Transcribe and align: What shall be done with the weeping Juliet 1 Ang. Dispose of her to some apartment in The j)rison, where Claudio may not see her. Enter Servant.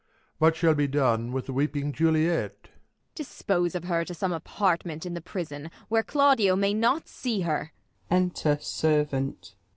What 0.39 0.55
shall 0.55 0.73
be 0.73 0.87
done 0.87 1.31
with 1.31 1.45
the 1.45 1.53
weeping 1.53 1.91
Juliet 1.93 2.57
1 2.63 2.71
Ang. 2.73 2.79
Dispose 3.13 3.75
of 3.75 3.83
her 3.83 4.03
to 4.05 4.15
some 4.15 4.31
apartment 4.33 5.05
in 5.05 5.13
The 5.13 5.21
j)rison, 5.21 5.69
where 5.89 6.01
Claudio 6.01 6.55
may 6.55 6.73
not 6.73 7.07
see 7.07 7.41
her. 7.41 7.71
Enter 8.09 8.57
Servant. 8.59 9.53